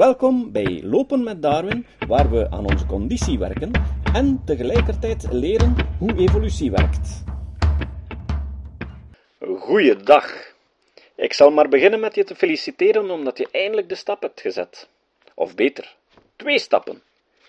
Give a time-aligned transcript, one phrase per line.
[0.00, 3.70] Welkom bij Lopen met Darwin, waar we aan onze conditie werken
[4.14, 7.24] en tegelijkertijd leren hoe evolutie werkt.
[9.58, 10.54] Goeiedag.
[11.14, 14.88] Ik zal maar beginnen met je te feliciteren omdat je eindelijk de stap hebt gezet.
[15.34, 15.96] Of beter,
[16.36, 17.02] twee stappen.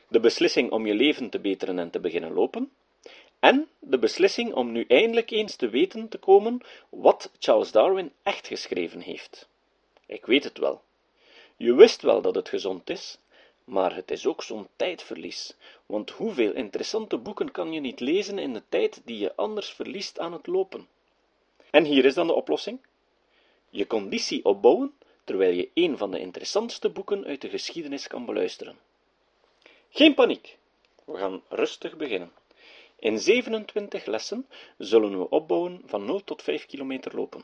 [0.07, 2.71] De beslissing om je leven te beteren en te beginnen lopen,
[3.39, 8.47] en de beslissing om nu eindelijk eens te weten te komen wat Charles Darwin echt
[8.47, 9.49] geschreven heeft.
[10.05, 10.81] Ik weet het wel.
[11.61, 13.17] Je wist wel dat het gezond is,
[13.63, 18.53] maar het is ook zo'n tijdverlies, want hoeveel interessante boeken kan je niet lezen in
[18.53, 20.87] de tijd die je anders verliest aan het lopen?
[21.69, 22.79] En hier is dan de oplossing:
[23.69, 24.93] je conditie opbouwen
[25.23, 28.77] terwijl je een van de interessantste boeken uit de geschiedenis kan beluisteren.
[29.89, 30.57] Geen paniek,
[31.05, 32.31] we gaan rustig beginnen.
[32.99, 37.43] In 27 lessen zullen we opbouwen van 0 tot 5 kilometer lopen.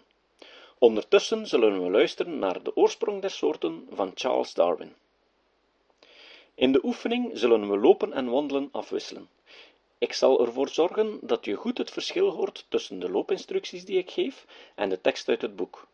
[0.80, 4.96] Ondertussen zullen we luisteren naar De oorsprong der soorten van Charles Darwin.
[6.56, 9.30] In de oefening zullen we lopen en wandelen afwisselen.
[9.98, 14.12] Ik zal ervoor zorgen dat je goed het verschil hoort tussen de loopinstructies die ik
[14.12, 15.88] geef en de tekst uit het boek.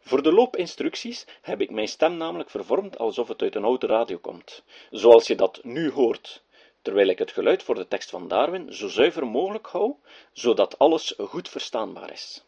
[0.00, 4.18] Voor de loopinstructies heb ik mijn stem namelijk vervormd alsof het uit een oude radio
[4.18, 6.42] komt, zoals je dat nu hoort,
[6.82, 9.94] terwijl ik het geluid voor de tekst van Darwin zo zuiver mogelijk hou,
[10.32, 12.42] zodat alles goed verstaanbaar is.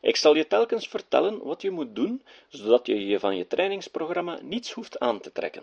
[0.00, 4.38] Ik zal je telkens vertellen wat je moet doen, zodat je je van je trainingsprogramma
[4.42, 5.62] niets hoeft aan te trekken.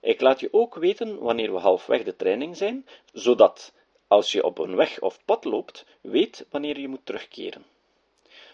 [0.00, 3.72] Ik laat je ook weten wanneer we halfweg de training zijn, zodat,
[4.06, 7.64] als je op een weg of pad loopt, weet wanneer je moet terugkeren.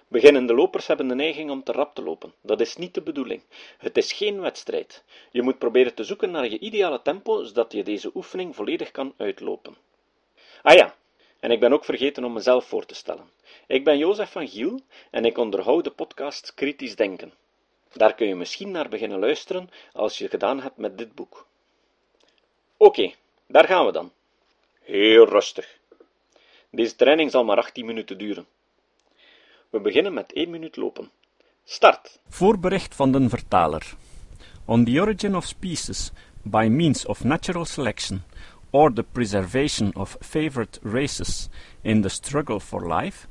[0.09, 2.33] Beginnende lopers hebben de neiging om te rap te lopen.
[2.41, 3.43] Dat is niet de bedoeling.
[3.79, 5.05] Het is geen wedstrijd.
[5.31, 9.15] Je moet proberen te zoeken naar je ideale tempo, zodat je deze oefening volledig kan
[9.17, 9.77] uitlopen.
[10.63, 10.95] Ah ja,
[11.41, 13.31] en ik ben ook vergeten om mezelf voor te stellen.
[13.67, 17.33] Ik ben Jozef van Giel en ik onderhoud de podcast Kritisch Denken.
[17.93, 21.47] Daar kun je misschien naar beginnen luisteren als je gedaan hebt met dit boek.
[22.77, 23.13] Oké,
[23.47, 24.13] daar gaan we dan.
[24.81, 25.79] Heel rustig.
[26.71, 28.47] Deze training zal maar 18 minuten duren.
[29.71, 31.11] We beginnen met 1 minuut lopen.
[31.65, 32.21] Start!
[32.29, 33.95] Voorbericht van de vertaler.
[34.65, 36.11] On the origin of species
[36.43, 38.23] by means of natural selection
[38.77, 41.49] or the preservation of favored races
[41.83, 43.27] in the struggle for life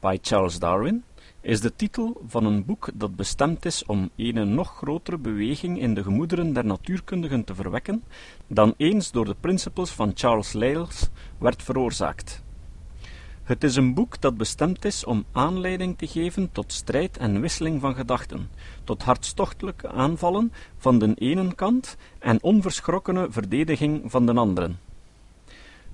[0.00, 1.04] by Charles Darwin
[1.40, 5.94] is de titel van een boek dat bestemd is om een nog grotere beweging in
[5.94, 8.04] de gemoederen der natuurkundigen te verwekken
[8.46, 10.86] dan eens door de principles van Charles Lyell
[11.38, 12.43] werd veroorzaakt.
[13.44, 17.80] Het is een boek dat bestemd is om aanleiding te geven tot strijd en wisseling
[17.80, 18.50] van gedachten,
[18.84, 24.78] tot hartstochtelijke aanvallen van de ene kant en onverschrokkene verdediging van de anderen.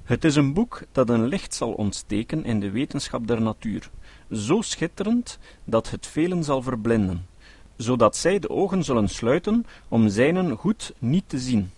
[0.03, 3.91] Het is een boek dat een licht zal ontsteken in de wetenschap der natuur,
[4.33, 7.27] zo schitterend dat het velen zal verblinden,
[7.77, 11.71] zodat zij de ogen zullen sluiten om zijnen goed niet te zien,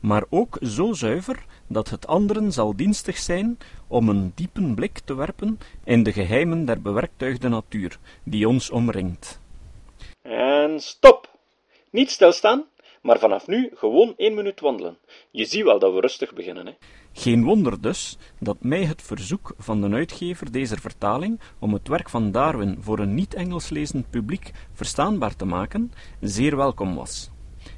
[0.00, 5.14] maar ook zo zuiver dat het anderen zal dienstig zijn om een diepen blik te
[5.14, 9.40] werpen in de geheimen der bewerktuigde natuur, die ons omringt.
[10.22, 11.30] En stop!
[11.90, 12.64] Niet stilstaan,
[13.02, 14.96] maar vanaf nu gewoon één minuut wandelen.
[15.30, 16.72] Je ziet wel dat we rustig beginnen, hè?
[17.12, 22.08] Geen wonder dus dat mij het verzoek van de uitgever deze vertaling om het werk
[22.08, 27.30] van Darwin voor een niet-Engels lezend publiek verstaanbaar te maken, zeer welkom was.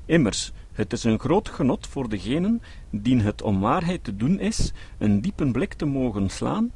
[0.06, 4.72] Immers, het is een groot genot voor degenen dien het om waarheid te doen is,
[4.98, 6.72] een diepen blik te mogen slaan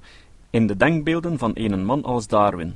[0.51, 2.75] in de denkbeelden van een man als Darwin.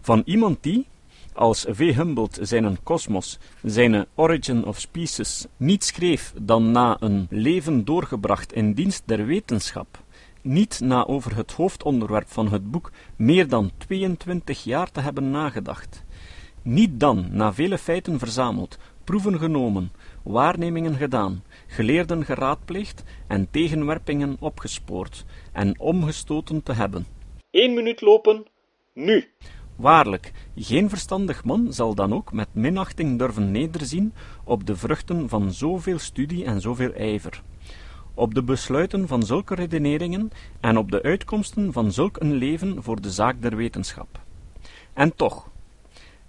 [0.00, 0.86] Van iemand die,
[1.32, 1.94] als V.
[1.94, 8.72] Humboldt zijn kosmos, zijn Origin of Species, niet schreef dan na een leven doorgebracht in
[8.72, 10.02] dienst der wetenschap,
[10.42, 16.04] niet na over het hoofdonderwerp van het boek meer dan 22 jaar te hebben nagedacht,
[16.62, 19.90] niet dan na vele feiten verzameld, proeven genomen,
[20.26, 27.06] waarnemingen gedaan, geleerden geraadpleegd en tegenwerpingen opgespoord en omgestoten te hebben.
[27.50, 28.46] Eén minuut lopen,
[28.94, 29.28] nu!
[29.76, 34.12] Waarlijk, geen verstandig man zal dan ook met minachting durven nederzien
[34.44, 37.42] op de vruchten van zoveel studie en zoveel ijver,
[38.14, 40.30] op de besluiten van zulke redeneringen
[40.60, 44.20] en op de uitkomsten van zulk een leven voor de zaak der wetenschap.
[44.92, 45.50] En toch,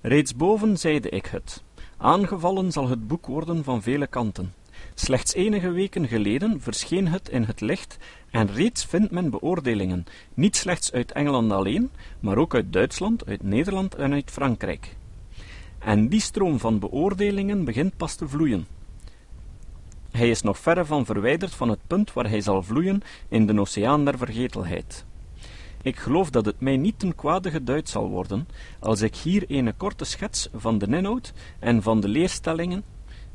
[0.02, 1.64] reeds boven zeide ik het,
[1.98, 4.54] Aangevallen zal het boek worden van vele kanten.
[4.94, 7.98] Slechts enige weken geleden verscheen het in het licht
[8.30, 13.44] en reeds vindt men beoordelingen, niet slechts uit Engeland alleen, maar ook uit Duitsland, uit
[13.44, 14.96] Nederland en uit Frankrijk.
[15.80, 18.68] En die stroom van beoordelingen begint pas te vloeien.
[20.12, 23.60] Hij is nog verre van verwijderd van het punt waar hij zal vloeien in de
[23.60, 25.06] oceaan der vergetelheid.
[25.82, 28.48] Ik geloof dat het mij niet ten kwade geduid zal worden,
[28.80, 32.84] als ik hier een korte schets van de inhoud en van de leerstellingen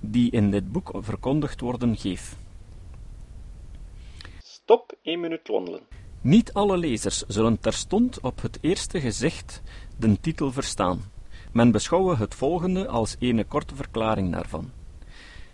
[0.00, 2.36] die in dit boek verkondigd worden geef.
[4.38, 5.80] Stop 1 minuut wandelen.
[6.20, 9.62] Niet alle lezers zullen terstond op het eerste gezicht
[9.96, 11.02] de titel verstaan.
[11.52, 14.70] Men beschouwe het volgende als een korte verklaring daarvan.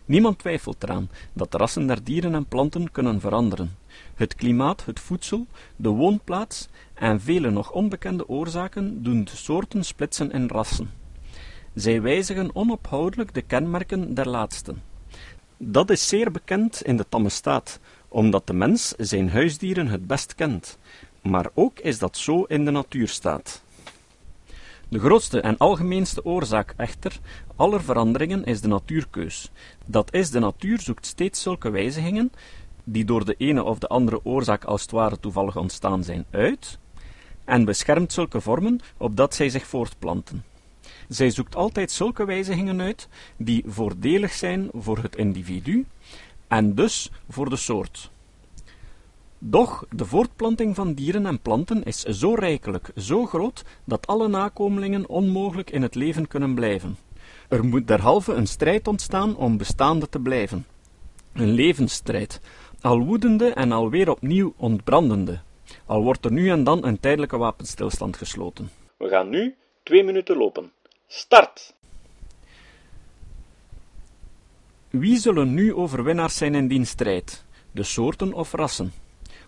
[0.05, 3.77] Niemand twijfelt eraan dat de rassen der dieren en planten kunnen veranderen.
[4.15, 5.47] Het klimaat, het voedsel,
[5.77, 10.91] de woonplaats en vele nog onbekende oorzaken doen de soorten splitsen in rassen.
[11.75, 14.83] Zij wijzigen onophoudelijk de kenmerken der laatsten.
[15.57, 20.35] Dat is zeer bekend in de tamme staat, omdat de mens zijn huisdieren het best
[20.35, 20.79] kent,
[21.23, 23.63] maar ook is dat zo in de natuurstaat.
[24.89, 27.19] De grootste en algemeenste oorzaak echter
[27.57, 29.51] aller veranderingen is de natuurkeus.
[29.87, 32.33] Dat is, de natuur zoekt steeds zulke wijzigingen,
[32.93, 36.79] die door de ene of de andere oorzaak als het ware toevallig ontstaan zijn, uit,
[37.45, 40.45] en beschermt zulke vormen, opdat zij zich voortplanten.
[41.09, 45.87] Zij zoekt altijd zulke wijzigingen uit, die voordelig zijn voor het individu,
[46.49, 48.11] en dus voor de soort.
[49.39, 55.09] Doch de voortplanting van dieren en planten is zo rijkelijk, zo groot, dat alle nakomelingen
[55.09, 56.99] onmogelijk in het leven kunnen blijven.
[57.49, 60.67] Er moet derhalve een strijd ontstaan om bestaande te blijven.
[61.33, 62.41] Een levensstrijd,
[62.81, 65.41] al woedende en alweer opnieuw ontbrandende,
[65.87, 68.71] al wordt er nu en dan een tijdelijke wapenstilstand gesloten.
[68.97, 70.73] We gaan nu twee minuten lopen.
[71.07, 71.77] Start!
[74.91, 77.45] Wie zullen nu overwinnaars zijn in die strijd?
[77.73, 78.93] De soorten of rassen?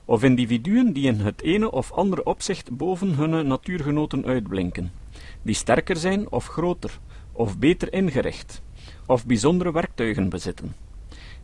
[0.05, 4.93] Of individuen die in het ene of andere opzicht boven hun natuurgenoten uitblinken?
[5.43, 6.99] Die sterker zijn of groter,
[7.33, 8.63] of beter ingericht,
[9.07, 10.75] of bijzondere werktuigen bezitten?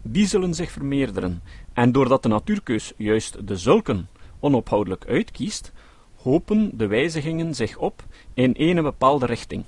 [0.02, 1.42] Die zullen zich vermeerderen,
[1.76, 4.08] en doordat de natuurkeus juist de zulken
[4.40, 5.72] onophoudelijk uitkiest,
[6.16, 9.64] hopen de wijzigingen zich op in een bepaalde richting.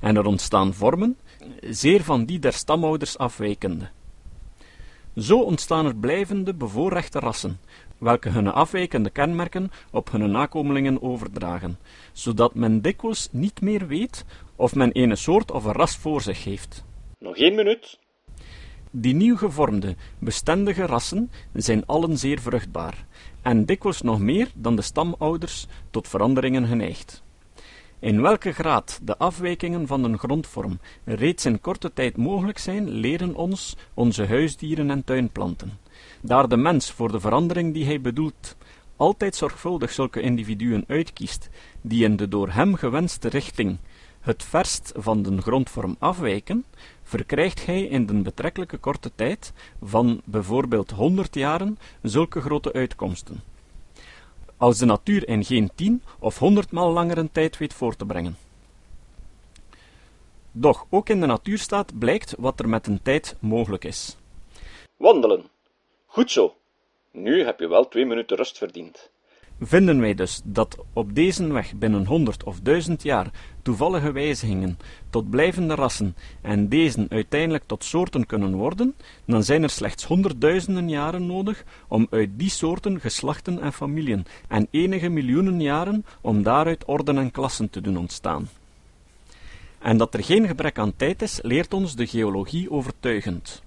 [0.00, 1.18] En er ontstaan vormen,
[1.60, 3.88] zeer van die der stamouders afwijkende.
[5.16, 7.60] Zo ontstaan er blijvende bevoorrechte rassen,
[7.98, 11.78] welke hun afwijkende kenmerken op hun nakomelingen overdragen,
[12.12, 14.24] zodat men dikwijls niet meer weet
[14.56, 16.84] of men een soort of een ras voor zich heeft.
[17.18, 17.98] Nog één minuut.
[18.98, 23.06] Die nieuw gevormde, bestendige rassen zijn allen zeer vruchtbaar,
[23.42, 27.22] en dikwijls nog meer dan de stamouders tot veranderingen geneigd.
[27.98, 33.34] In welke graad de afwijkingen van een grondvorm reeds in korte tijd mogelijk zijn, leren
[33.34, 35.78] ons onze huisdieren en tuinplanten.
[36.20, 38.56] Daar de mens voor de verandering die hij bedoelt
[38.96, 41.48] altijd zorgvuldig zulke individuen uitkiest,
[41.80, 43.78] die in de door hem gewenste richting
[44.26, 46.64] het verst van de grondvorm afwijken,
[47.06, 53.42] verkrijgt hij in de betrekkelijke korte tijd van bijvoorbeeld honderd jaren zulke grote uitkomsten
[54.56, 58.36] als de natuur in geen tien of honderdmaal langere tijd weet voor te brengen.
[60.52, 64.16] Doch ook in de natuurstaat blijkt wat er met een tijd mogelijk is.
[64.96, 65.50] Wandelen.
[66.06, 66.54] Goed zo.
[67.10, 69.10] Nu heb je wel twee minuten rust verdiend.
[69.60, 73.30] Vinden wij dus dat op deze weg binnen honderd of duizend jaar
[73.62, 74.78] toevallige wijzigingen
[75.10, 78.94] tot blijvende rassen en deze uiteindelijk tot soorten kunnen worden,
[79.24, 84.68] dan zijn er slechts honderdduizenden jaren nodig om uit die soorten geslachten en familien en
[84.70, 88.48] enige miljoenen jaren om daaruit orden en klassen te doen ontstaan.
[89.78, 93.62] En dat er geen gebrek aan tijd is, leert ons de geologie overtuigend.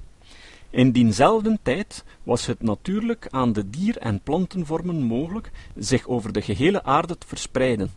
[0.71, 6.41] In diezelfde tijd was het natuurlijk aan de dier- en plantenvormen mogelijk zich over de
[6.41, 7.91] gehele aarde te verspreiden.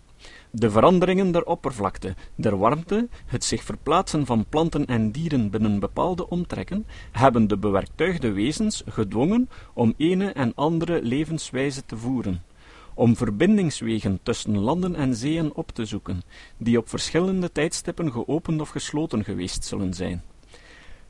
[0.50, 6.28] De veranderingen der oppervlakte, der warmte, het zich verplaatsen van planten en dieren binnen bepaalde
[6.28, 12.42] omtrekken, hebben de bewerktuigde wezens gedwongen om ene en andere levenswijze te voeren,
[12.94, 16.22] om verbindingswegen tussen landen en zeeën op te zoeken,
[16.56, 20.22] die op verschillende tijdstippen geopend of gesloten geweest zullen zijn.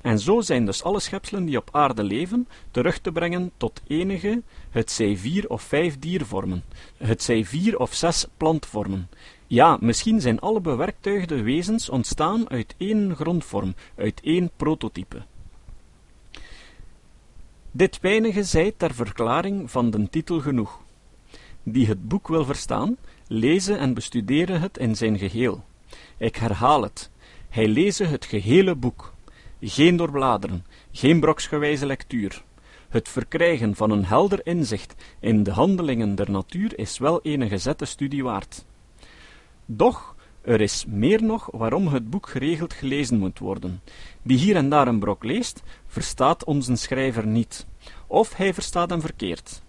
[0.02, 4.42] En zo zijn dus alle schepselen die op aarde leven terug te brengen tot enige,
[4.71, 6.64] het zij vier of vijf diervormen,
[6.97, 9.09] het zij vier of zes plantvormen.
[9.47, 15.23] Ja, misschien zijn alle bewerktuigde wezens ontstaan uit één grondvorm, uit één prototype.
[17.71, 20.80] Dit weinige zij ter verklaring van den titel genoeg.
[21.62, 25.64] Die het boek wil verstaan, lezen en bestuderen het in zijn geheel.
[26.16, 27.11] Ik herhaal het,
[27.49, 29.12] hij lezen het gehele boek
[29.64, 32.42] geen doorbladeren, geen broksgewijze lectuur.
[32.88, 37.85] Het verkrijgen van een helder inzicht in de handelingen der natuur is wel een gezette
[37.85, 38.64] studie waard.
[39.66, 43.81] Doch, er is meer nog waarom het boek geregeld gelezen moet worden.
[44.23, 47.66] Die hier en daar een brok leest, verstaat onze schrijver niet,
[48.07, 49.62] of hij verstaat hem verkeerd.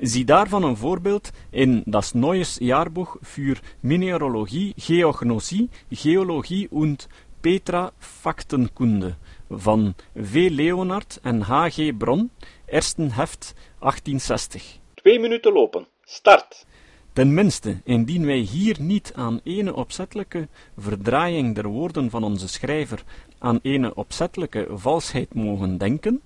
[0.00, 7.08] Zie daarvan een voorbeeld in das Neues Jahrbuch für Mineralogie, Geognosie, Geologie und
[7.40, 9.16] Petra Faktenkunde
[9.50, 10.48] van V.
[10.50, 11.66] Leonard en H.
[11.68, 11.96] G.
[11.96, 12.30] Bron,
[12.66, 14.78] Ersten Heft 1860.
[14.94, 15.86] Twee minuten lopen.
[16.02, 16.66] Start.
[17.12, 23.04] Tenminste, indien wij hier niet aan ene opzettelijke verdraaiing der woorden van onze schrijver,
[23.38, 26.22] aan ene opzettelijke valsheid mogen denken,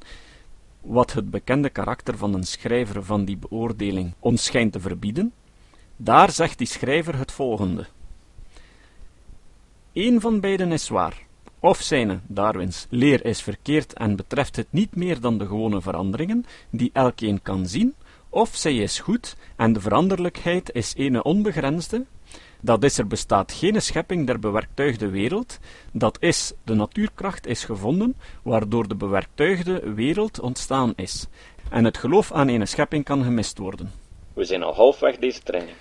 [0.81, 5.33] wat het bekende karakter van een schrijver van die beoordeling ons schijnt te verbieden,
[5.97, 7.87] daar zegt die schrijver het volgende.
[9.93, 11.27] Een van beiden is waar.
[11.62, 16.47] Of zijne, Darwins, leer is verkeerd en betreft het niet meer dan de gewone veranderingen,
[16.71, 17.95] die elkeen kan zien,
[18.29, 22.05] of zij is goed en de veranderlijkheid is ene onbegrensde,
[22.61, 25.59] dat is, er bestaat geen schepping der bewerktuigde wereld,
[25.93, 31.26] dat is, de natuurkracht is gevonden, waardoor de bewerktuigde wereld ontstaan is,
[31.71, 33.93] en het geloof aan ene schepping kan gemist worden.
[34.35, 35.76] We zijn al halfweg deze training.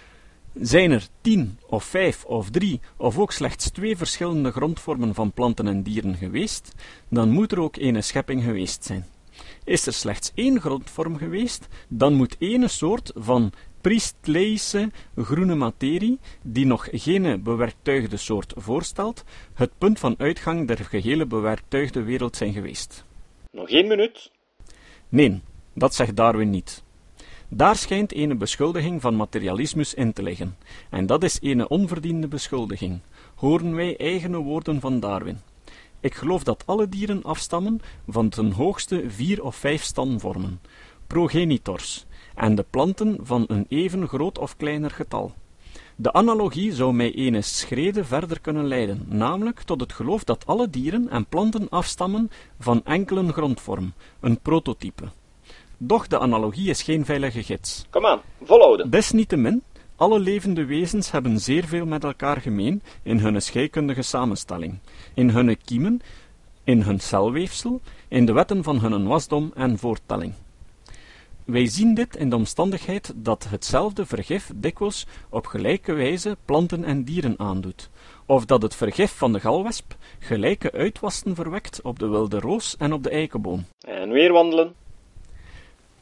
[0.62, 5.68] Zijn er tien of vijf of drie of ook slechts twee verschillende grondvormen van planten
[5.68, 6.74] en dieren geweest,
[7.10, 9.06] dan moet er ook ene schepping geweest zijn.
[9.64, 13.52] Is er slechts één grondvorm geweest, dan moet ene soort van
[13.82, 19.24] priestleïsche groene materie, die nog geen bewerktuigde soort voorstelt,
[19.54, 23.04] het punt van uitgang der gehele bewerktuigde wereld zijn geweest.
[23.52, 24.32] Nog één minuut.
[25.10, 25.42] Nee,
[25.74, 26.84] dat zegt Darwin niet.
[27.52, 30.58] Daar schijnt ene beschuldiging van materialismus in te liggen,
[30.90, 33.00] en dat is ene onverdiende beschuldiging,
[33.36, 35.40] horen wij eigene woorden van Darwin.
[36.00, 40.62] Ik geloof dat alle dieren afstammen van ten hoogste vier of vijf stamvormen,
[41.08, 45.34] progenitors, en de planten van een even groot of kleiner getal.
[45.96, 50.70] De analogie zou mij ene schrede verder kunnen leiden, namelijk tot het geloof dat alle
[50.70, 55.12] dieren en planten afstammen van enkele grondvorm, een prototype.
[55.82, 57.86] Doch de analogie is geen veilige gids.
[57.90, 58.90] Kom aan, volhouden.
[58.90, 59.64] Desniettemin,
[59.96, 64.80] alle levende wezens hebben zeer veel met elkaar gemeen in hun scheikundige samenstelling,
[65.14, 66.02] in hun kiemen,
[66.64, 70.34] in hun celweefsel, in de wetten van hun wasdom en voorttelling.
[71.46, 77.04] Wij zien dit in de omstandigheid dat hetzelfde vergif dikwijls op gelijke wijze planten en
[77.04, 77.90] dieren aandoet,
[78.26, 82.94] of dat het vergif van de galwesp gelijke uitwassen verwekt op de wilde roos en
[82.94, 83.66] op de eikenboom.
[83.80, 84.74] En weer wandelen.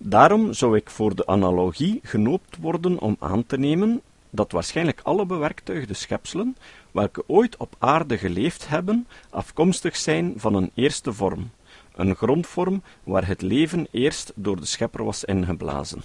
[0.09, 5.25] Daarom zou ik voor de analogie genoopt worden om aan te nemen dat waarschijnlijk alle
[5.25, 6.57] bewerktuigde schepselen,
[6.91, 11.49] welke ooit op aarde geleefd hebben, afkomstig zijn van een eerste vorm,
[11.95, 16.03] een grondvorm waar het leven eerst door de schepper was ingeblazen.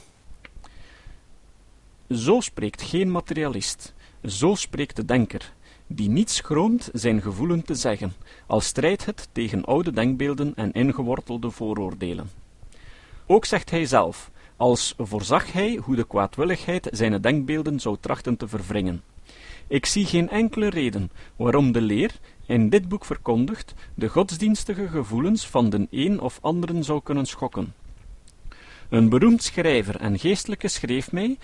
[2.11, 3.95] Zo spreekt geen materialist,
[4.25, 5.53] zo spreekt de denker,
[5.87, 8.13] die niet schroomt zijn gevoelen te zeggen,
[8.47, 12.42] al strijdt het tegen oude denkbeelden en ingewortelde vooroordelen.
[13.27, 18.49] Ook zegt hij zelf, als voorzag hij hoe de kwaadwilligheid zijn denkbeelden zou trachten te
[18.49, 19.03] verwringen.
[19.67, 22.13] Ik zie geen enkele reden waarom de leer,
[22.47, 27.75] in dit boek verkondigt, de godsdienstige gevoelens van den een of anderen zou kunnen schokken.
[28.93, 31.39] Een beroemd schrijver en geestelijke schreef mij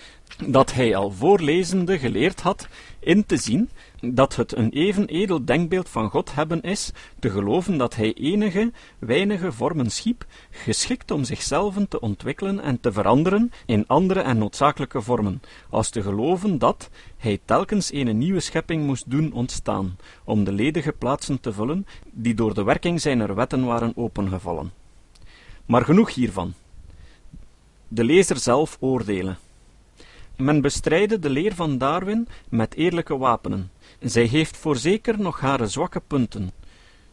[0.47, 2.67] dat hij al voorlezende geleerd had
[2.99, 7.77] in te zien dat het een even edel denkbeeld van God hebben is, te geloven
[7.77, 13.87] dat hij enige, weinige vormen schiep, geschikt om zichzelf te ontwikkelen en te veranderen in
[13.87, 19.33] andere en noodzakelijke vormen, als te geloven dat hij telkens een nieuwe schepping moest doen
[19.33, 24.71] ontstaan, om de ledige plaatsen te vullen, die door de werking zijner wetten waren opengevallen.
[25.65, 26.53] Maar genoeg hiervan.
[27.91, 29.37] De lezer zelf oordelen.
[30.35, 33.71] Men bestrijde de leer van Darwin met eerlijke wapenen.
[33.99, 36.51] Zij heeft voorzeker nog haar zwakke punten.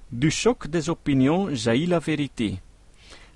[0.09, 2.59] Du choc des opinions jaillit la vérité.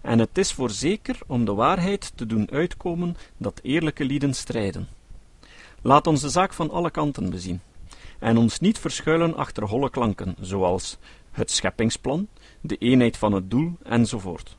[0.01, 4.89] En het is voorzeker om de waarheid te doen uitkomen dat eerlijke lieden strijden.
[5.83, 7.61] Laat ons de zaak van alle kanten bezien,
[8.19, 10.99] en ons niet verschuilen achter holle klanken, zoals
[11.31, 12.29] het scheppingsplan,
[12.61, 14.57] de eenheid van het doel, enzovoort.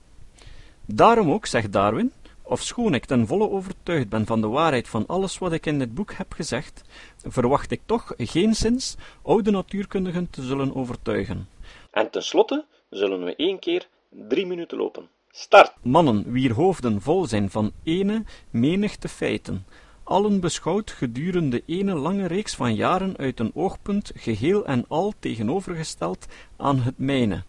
[0.85, 2.11] Daarom ook, zegt Darwin,
[2.51, 5.93] Ofschoon ik ten volle overtuigd ben van de waarheid van alles wat ik in dit
[5.93, 6.81] boek heb gezegd,
[7.25, 11.49] verwacht ik toch geenszins oude natuurkundigen te zullen overtuigen.
[11.91, 15.09] En tenslotte zullen we één keer drie minuten lopen.
[15.29, 15.73] Start!
[15.81, 19.65] Mannen, wier hoofden vol zijn van ene menigte feiten,
[20.03, 26.25] allen beschouwd gedurende ene lange reeks van jaren uit een oogpunt geheel en al tegenovergesteld
[26.57, 27.43] aan het mijne.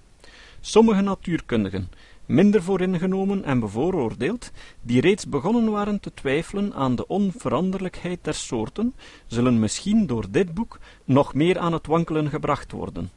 [0.61, 1.91] Sommige natuurkundigen,
[2.27, 4.51] minder vooringenomen en bevooroordeeld,
[4.83, 8.95] die reeds begonnen waren te twijfelen aan de onveranderlijkheid der soorten,
[9.27, 13.11] zullen misschien door dit boek nog meer aan het wankelen gebracht worden.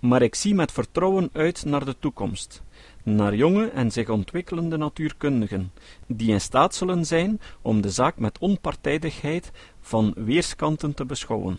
[0.00, 2.62] Maar ik zie met vertrouwen uit naar de toekomst,
[3.02, 5.72] naar jonge en zich ontwikkelende natuurkundigen,
[6.06, 11.58] die in staat zullen zijn om de zaak met onpartijdigheid van weerskanten te beschouwen.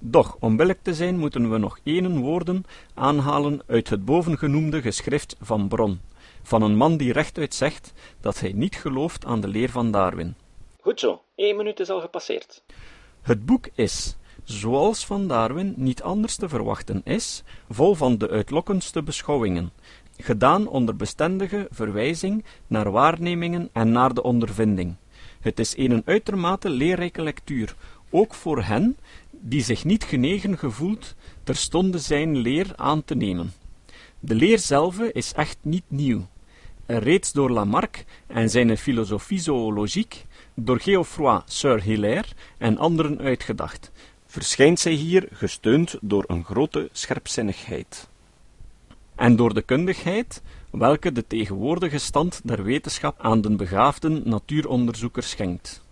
[0.00, 5.36] Doch, om billig te zijn, moeten we nog één woorden aanhalen uit het bovengenoemde geschrift
[5.40, 6.00] van Bron,
[6.42, 10.34] van een man die rechtuit zegt dat hij niet gelooft aan de leer van Darwin.
[10.80, 12.62] Goed zo, één minuut is al gepasseerd.
[13.22, 19.02] Het boek is, zoals van Darwin niet anders te verwachten is, vol van de uitlokkendste
[19.02, 19.72] beschouwingen,
[20.18, 24.94] gedaan onder bestendige verwijzing naar waarnemingen en naar de ondervinding.
[25.40, 27.74] Het is een uitermate leerrijke lectuur,
[28.10, 28.96] ook voor hen
[29.40, 33.52] die zich niet genegen gevoelt terstond zijn leer aan te nemen.
[34.20, 36.26] De leer zelf is echt niet nieuw.
[36.86, 40.18] Reeds door Lamarck en zijn Philosophie zoologique,
[40.54, 42.28] door Geoffroy Sir Hilaire
[42.58, 43.90] en anderen uitgedacht,
[44.26, 48.08] verschijnt zij hier gesteund door een grote scherpzinnigheid.
[49.14, 55.84] En door de kundigheid, welke de tegenwoordige stand der wetenschap aan den begaafden natuuronderzoeker schenkt.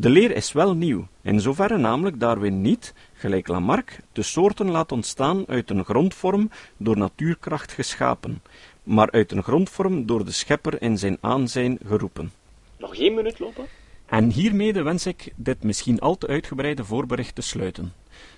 [0.00, 4.92] De leer is wel nieuw, in zoverre namelijk Darwin niet, gelijk Lamarck, de soorten laat
[4.92, 8.42] ontstaan uit een grondvorm door natuurkracht geschapen,
[8.82, 12.32] maar uit een grondvorm door de schepper in zijn aanzijn geroepen.
[12.78, 13.64] Nog één minuut lopen?
[14.06, 17.92] En hiermede wens ik dit misschien al te uitgebreide voorbericht te sluiten.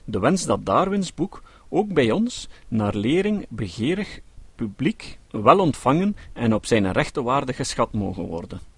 [0.04, 4.20] De wens dat Darwins boek ook bij ons, naar lering begeerig
[4.54, 8.71] publiek, wel ontvangen en op zijn rechte waarde geschat mogen worden.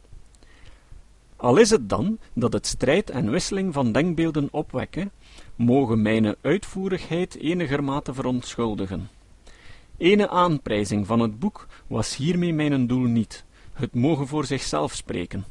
[1.44, 5.10] Al is het dan dat het strijd en wisseling van denkbeelden opwekken,
[5.56, 9.08] mogen mijn uitvoerigheid enigermate verontschuldigen.
[9.96, 15.44] Ene aanprijzing van het boek was hiermee mijn doel niet, het mogen voor zichzelf spreken.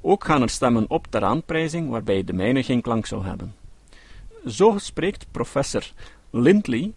[0.00, 3.54] Ook gaan er stemmen op ter aanprijzing waarbij de mijne geen klank zou hebben.
[4.46, 5.92] Zo spreekt professor
[6.30, 6.92] Lindley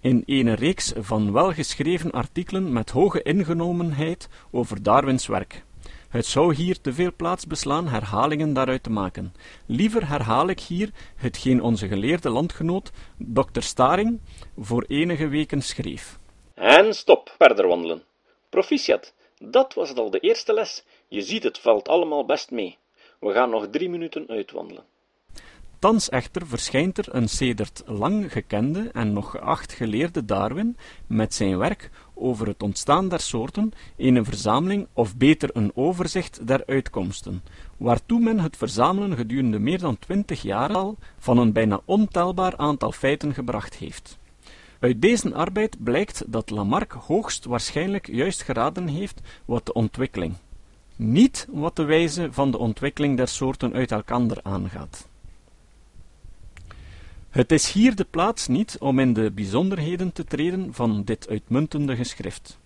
[0.00, 5.64] in een reeks van welgeschreven artikelen met hoge ingenomenheid over Darwins werk.
[6.12, 9.34] Het zou hier te veel plaats beslaan herhalingen daaruit te maken.
[9.66, 13.60] Liever herhaal ik hier hetgeen onze geleerde landgenoot, Dr.
[13.60, 14.20] Staring,
[14.58, 16.18] voor enige weken schreef.
[16.54, 18.02] En stop, verder wandelen.
[18.48, 20.84] Proficiat, dat was al de eerste les.
[21.08, 22.78] Je ziet, het valt allemaal best mee.
[23.20, 24.84] We gaan nog drie minuten uitwandelen.
[25.82, 31.58] Thans echter verschijnt er een sedert lang gekende en nog geacht geleerde Darwin met zijn
[31.58, 37.42] werk over het ontstaan der soorten een verzameling of beter een overzicht der uitkomsten,
[37.76, 42.92] waartoe men het verzamelen gedurende meer dan twintig jaar al van een bijna ontelbaar aantal
[42.92, 44.18] feiten gebracht heeft.
[44.78, 50.34] Uit deze arbeid blijkt dat Lamarck hoogst waarschijnlijk juist geraden heeft wat de ontwikkeling,
[50.96, 55.10] niet wat de wijze van de ontwikkeling der soorten uit elkander aangaat.
[57.32, 61.96] Het is hier de plaats niet om in de bijzonderheden te treden van dit uitmuntende
[61.96, 62.58] geschrift.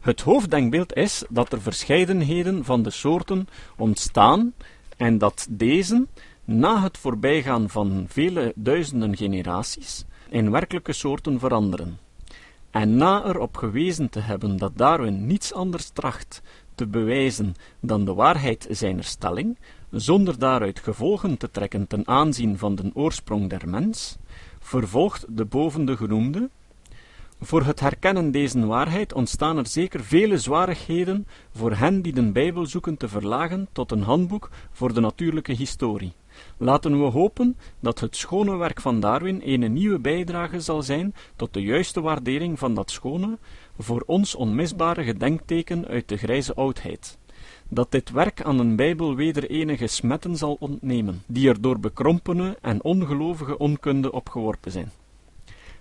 [0.00, 4.54] Het hoofddenkbeeld is dat er verscheidenheden van de soorten ontstaan
[4.96, 6.06] en dat deze,
[6.44, 11.98] na het voorbijgaan van vele duizenden generaties, in werkelijke soorten veranderen.
[12.70, 16.42] En na erop gewezen te hebben dat Darwin niets anders tracht
[16.74, 19.58] te bewijzen dan de waarheid zijner stelling,
[19.92, 24.16] zonder daaruit gevolgen te trekken ten aanzien van de oorsprong der mens,
[24.58, 26.50] vervolgt de bovende genoemde,
[27.40, 32.66] voor het herkennen deze waarheid ontstaan er zeker vele zwarigheden voor hen die de Bijbel
[32.66, 36.12] zoeken te verlagen tot een handboek voor de natuurlijke historie.
[36.56, 41.54] Laten we hopen dat het schone werk van Darwin een nieuwe bijdrage zal zijn tot
[41.54, 43.38] de juiste waardering van dat schone,
[43.78, 47.18] voor ons onmisbare gedenkteken uit de grijze oudheid
[47.74, 52.58] dat dit werk aan een Bijbel weder enige smetten zal ontnemen, die er door bekrompene
[52.60, 54.90] en ongelovige onkunde opgeworpen zijn.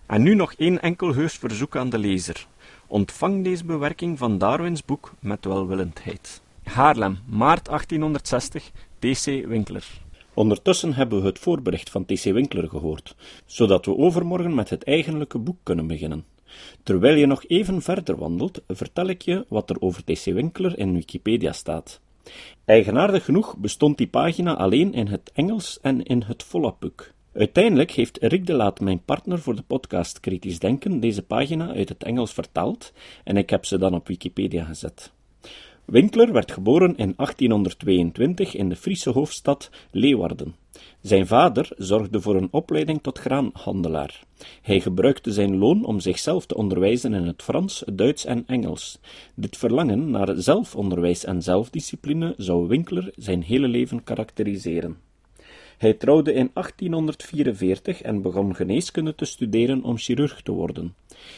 [0.05, 2.47] En nu nog één enkel heus verzoek aan de lezer.
[2.87, 6.41] Ontvang deze bewerking van Darwins boek met welwillendheid.
[6.63, 9.47] Haarlem, maart 1860, T.C.
[9.47, 9.87] Winkler.
[10.33, 12.23] Ondertussen hebben we het voorbericht van T.C.
[12.23, 16.25] Winkler gehoord, zodat we overmorgen met het eigenlijke boek kunnen beginnen.
[16.83, 20.23] Terwijl je nog even verder wandelt, vertel ik je wat er over T.C.
[20.23, 22.01] Winkler in Wikipedia staat.
[22.65, 27.11] Eigenaardig genoeg bestond die pagina alleen in het Engels en in het volapboek.
[27.33, 31.89] Uiteindelijk heeft Rick de Laat, mijn partner voor de podcast Kritisch Denken, deze pagina uit
[31.89, 35.11] het Engels vertaald en ik heb ze dan op Wikipedia gezet.
[35.85, 40.55] Winkler werd geboren in 1822 in de Friese hoofdstad Leeuwarden.
[41.01, 44.23] Zijn vader zorgde voor een opleiding tot graanhandelaar.
[44.61, 48.99] Hij gebruikte zijn loon om zichzelf te onderwijzen in het Frans, Duits en Engels.
[49.35, 54.97] Dit verlangen naar zelfonderwijs en zelfdiscipline zou Winkler zijn hele leven karakteriseren.
[55.81, 60.95] Hij trouwde in 1844 en begon geneeskunde te studeren om chirurg te worden.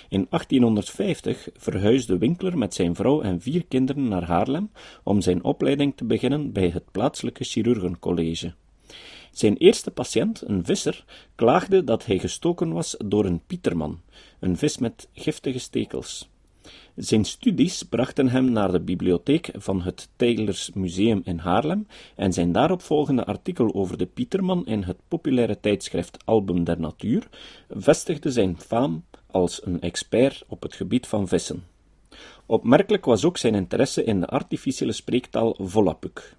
[0.09, 4.71] In 1850 verhuisde Winkler met zijn vrouw en vier kinderen naar Haarlem
[5.03, 8.53] om zijn opleiding te beginnen bij het plaatselijke chirurgencollege.
[9.33, 14.01] Zijn eerste patiënt, een visser, klaagde dat hij gestoken was door een pieterman,
[14.39, 16.29] een vis met giftige stekels.
[16.95, 22.51] Zijn studies brachten hem naar de bibliotheek van het Teylers Museum in Haarlem en zijn
[22.51, 27.27] daaropvolgende artikel over de Pieterman in het populaire tijdschrift Album der Natuur
[27.69, 31.63] vestigde zijn faam als een expert op het gebied van vissen.
[32.45, 36.35] Opmerkelijk was ook zijn interesse in de artificiële spreektaal Volapük.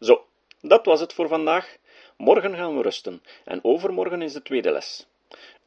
[0.00, 0.27] Zo,
[0.60, 1.76] dat was het voor vandaag.
[2.16, 5.06] Morgen gaan we rusten en overmorgen is de tweede les.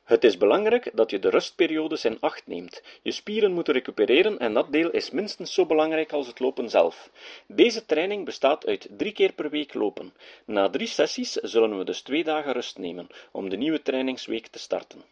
[0.04, 2.84] Het is belangrijk dat je de rustperiodes in acht neemt.
[3.02, 7.10] Je spieren moeten recupereren en dat deel is minstens zo belangrijk als het lopen zelf.
[7.48, 10.14] Deze training bestaat uit drie keer per week lopen.
[10.46, 14.60] Na drie sessies zullen we dus twee dagen rust nemen om de nieuwe trainingsweek te
[14.60, 15.04] starten.